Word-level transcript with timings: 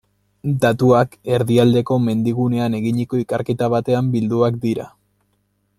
Datuak 0.61 1.11
Erdialdeko 1.37 1.97
Mendigunean 2.07 2.79
eginiko 2.79 3.21
ikerketa 3.25 3.69
batean 3.75 4.11
bilduak 4.17 4.59
dira. 4.65 4.89